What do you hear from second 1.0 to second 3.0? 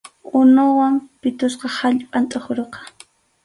pitusqa allpam tʼuruqa.